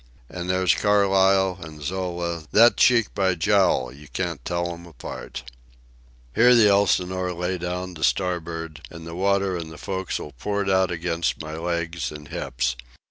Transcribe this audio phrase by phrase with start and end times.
[0.31, 5.43] An' there's Carlyle and Zola that cheek by jowl you can't tell 'em apart."
[6.33, 10.89] Here the Elsinore lay down to starboard, and the water in the forecastle poured out
[10.89, 12.75] against my legs and hips.